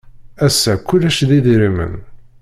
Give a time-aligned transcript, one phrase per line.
[0.45, 1.93] Ass-a kullec d idrimen.